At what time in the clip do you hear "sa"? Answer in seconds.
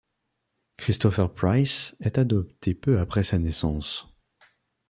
3.21-3.37